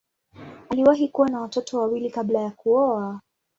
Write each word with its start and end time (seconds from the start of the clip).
Aliwahi 0.69 1.07
kuwa 1.07 1.29
na 1.29 1.41
watoto 1.41 1.79
wawili 1.79 2.09
kabla 2.09 2.39
ya 2.39 2.49
kuoa. 2.51 3.19